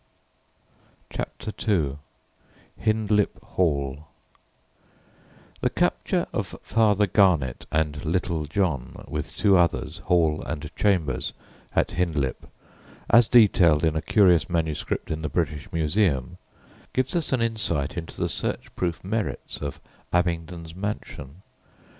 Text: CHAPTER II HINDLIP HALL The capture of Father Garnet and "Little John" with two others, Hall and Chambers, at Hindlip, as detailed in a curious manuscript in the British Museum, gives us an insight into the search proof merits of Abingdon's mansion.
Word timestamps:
CHAPTER 1.11 1.53
II 1.71 1.97
HINDLIP 2.75 3.37
HALL 3.53 4.07
The 5.59 5.69
capture 5.69 6.25
of 6.33 6.57
Father 6.63 7.05
Garnet 7.05 7.67
and 7.71 8.03
"Little 8.03 8.45
John" 8.45 9.05
with 9.07 9.35
two 9.37 9.57
others, 9.57 9.99
Hall 9.99 10.41
and 10.41 10.75
Chambers, 10.75 11.33
at 11.75 11.89
Hindlip, 11.91 12.49
as 13.11 13.27
detailed 13.27 13.83
in 13.85 13.95
a 13.95 14.01
curious 14.01 14.49
manuscript 14.49 15.11
in 15.11 15.21
the 15.21 15.29
British 15.29 15.71
Museum, 15.71 16.39
gives 16.93 17.15
us 17.15 17.31
an 17.31 17.43
insight 17.43 17.95
into 17.95 18.17
the 18.19 18.27
search 18.27 18.75
proof 18.75 19.03
merits 19.03 19.57
of 19.61 19.79
Abingdon's 20.11 20.73
mansion. 20.75 21.43